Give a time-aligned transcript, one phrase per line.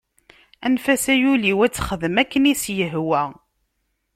[0.65, 3.23] Anef-as ay ul-iw ad texdem akken i s-yehwa.